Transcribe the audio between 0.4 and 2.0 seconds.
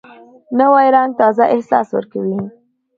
نوی رنګ تازه احساس